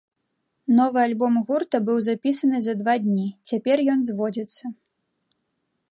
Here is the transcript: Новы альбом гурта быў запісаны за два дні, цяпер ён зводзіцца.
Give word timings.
Новы 0.77 0.99
альбом 1.07 1.33
гурта 1.49 1.77
быў 1.89 1.97
запісаны 2.07 2.57
за 2.69 2.73
два 2.81 2.93
дні, 3.05 3.29
цяпер 3.53 3.77
ён 3.97 4.03
зводзіцца. 4.09 4.63